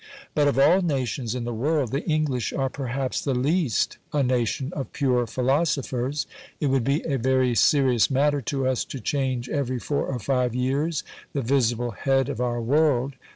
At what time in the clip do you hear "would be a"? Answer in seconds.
6.71-7.19